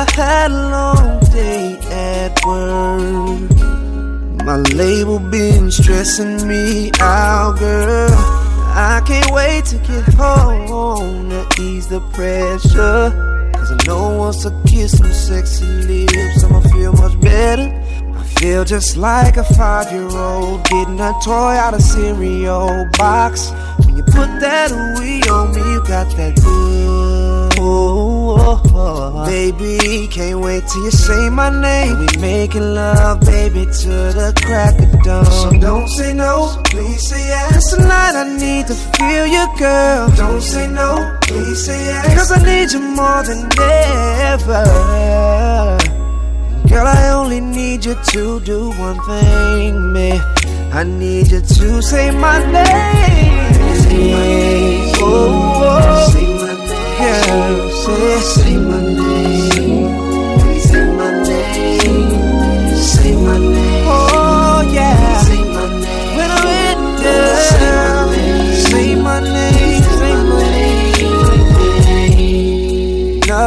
[0.00, 3.50] I had a long day at work.
[4.46, 8.08] My label been stressing me out, girl.
[8.08, 13.52] I can't wait to get home to ease the pressure.
[13.54, 17.68] Cause I know once I kiss some sexy lips, I'ma feel much better.
[18.16, 23.50] I feel just like a five year old getting a toy out of cereal box.
[23.84, 29.26] When you put that we on me, you got that good Oh, oh, oh.
[29.26, 31.98] Baby, can't wait till you say my name.
[32.00, 35.24] We making love, baby, to the crack of dawn.
[35.26, 37.70] So don't say no, please say yes.
[37.74, 40.08] Tonight I need to feel you, girl.
[40.16, 42.14] Don't say no, please say yes.
[42.18, 43.40] Cause I need you more than
[44.32, 44.64] ever.
[46.68, 50.12] Girl, I only need you to do one thing, me.
[50.72, 53.54] I need you to say my name.
[53.82, 54.94] Say my name.
[55.02, 56.19] Oh, oh.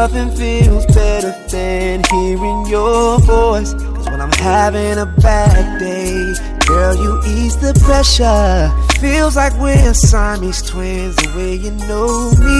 [0.04, 3.73] Nothing feels better than hearing your voice.
[3.73, 6.34] Cause when I'm having a bad day,
[6.68, 8.70] girl, you ease the pressure.
[9.00, 12.58] Feels like we're Siamese twins the way you know me.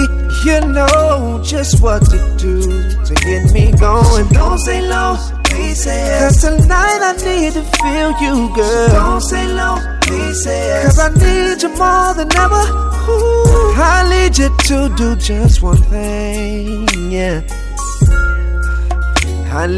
[0.48, 2.62] You know just what to do
[3.04, 4.24] to get me going.
[4.28, 6.40] So Don't say no, please say yes.
[6.40, 8.88] Cause tonight I need to feel you, girl.
[8.88, 10.96] So Don't say no, please say yes.
[10.96, 12.94] Cause I need you more than ever.
[13.06, 16.73] Ooh, I need you to do just one thing,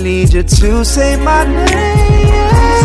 [0.06, 2.75] need you to say my name.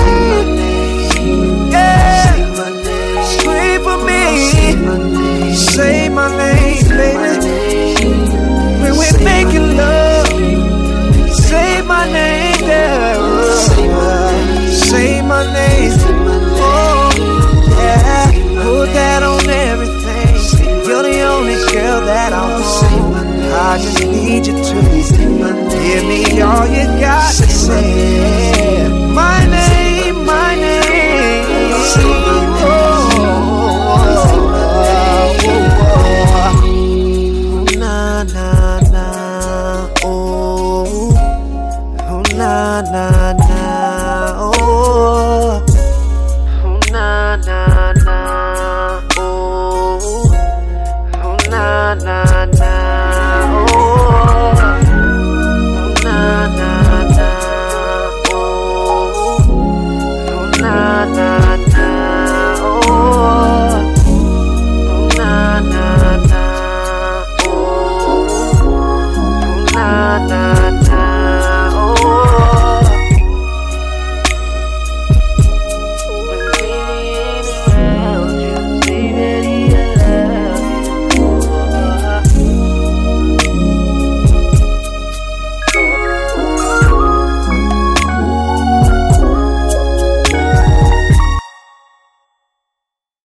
[23.71, 26.41] I just need you to be, give me.
[26.41, 27.33] All you got